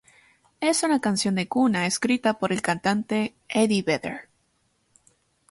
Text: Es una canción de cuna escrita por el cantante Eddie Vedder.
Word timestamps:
Es 0.61 0.81
una 0.81 0.99
canción 0.99 1.35
de 1.35 1.47
cuna 1.47 1.85
escrita 1.85 2.39
por 2.39 2.51
el 2.51 2.63
cantante 2.63 3.35
Eddie 3.47 3.83
Vedder. 3.83 4.29